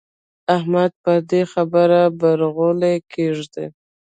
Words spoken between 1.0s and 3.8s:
پر دې خبره برغولی کېږده.